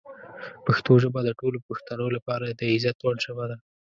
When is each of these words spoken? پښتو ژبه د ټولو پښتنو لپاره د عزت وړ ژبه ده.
پښتو 0.65 0.91
ژبه 1.03 1.19
د 1.23 1.29
ټولو 1.39 1.57
پښتنو 1.67 2.05
لپاره 2.15 2.45
د 2.47 2.61
عزت 2.73 2.97
وړ 3.01 3.15
ژبه 3.25 3.45
ده. 3.51 3.57